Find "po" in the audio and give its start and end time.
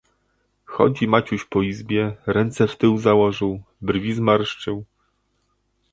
1.45-1.61